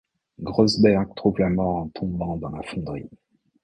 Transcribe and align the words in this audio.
Groesbeck 0.39 1.13
trouve 1.15 1.37
la 1.37 1.49
mort 1.49 1.75
en 1.75 1.89
tombant 1.89 2.35
dans 2.35 2.49
la 2.49 2.63
fonderie. 2.63 3.07